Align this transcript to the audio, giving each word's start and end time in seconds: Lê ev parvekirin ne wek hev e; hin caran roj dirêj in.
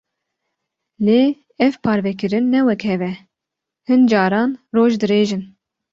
Lê 1.05 1.21
ev 1.65 1.73
parvekirin 1.83 2.45
ne 2.53 2.61
wek 2.67 2.81
hev 2.89 3.01
e; 3.11 3.13
hin 3.87 4.01
caran 4.11 4.49
roj 4.75 4.93
dirêj 5.01 5.29
in. 5.35 5.43